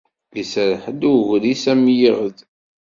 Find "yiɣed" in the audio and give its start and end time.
1.97-2.37